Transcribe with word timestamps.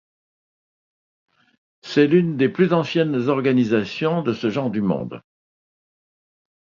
C'est 1.83 2.07
l'une 2.07 2.35
des 2.35 2.49
plus 2.49 2.73
anciennes 2.73 3.29
organisations 3.29 4.23
de 4.23 4.33
ce 4.33 4.49
genre 4.49 4.71
du 4.71 4.81
monde. 4.81 5.21